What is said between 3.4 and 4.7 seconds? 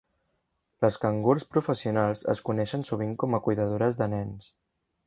a cuidadores de nens